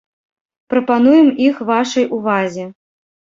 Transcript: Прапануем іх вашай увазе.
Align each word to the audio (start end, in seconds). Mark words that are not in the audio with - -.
Прапануем 0.73 1.29
іх 1.47 1.61
вашай 1.69 2.05
увазе. 2.17 2.65